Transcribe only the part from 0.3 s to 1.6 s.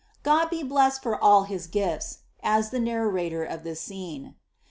be blessed for all